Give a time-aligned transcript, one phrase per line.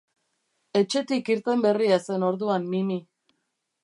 [0.79, 2.99] Etxetik irten berria zen orduan Mimi.